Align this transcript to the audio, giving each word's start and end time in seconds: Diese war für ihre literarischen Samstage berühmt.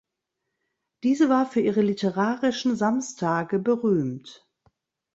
Diese 1.03 1.29
war 1.29 1.45
für 1.45 1.59
ihre 1.59 1.83
literarischen 1.83 2.75
Samstage 2.75 3.59
berühmt. 3.59 4.49